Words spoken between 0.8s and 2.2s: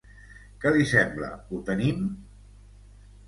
sembla, ho tenim?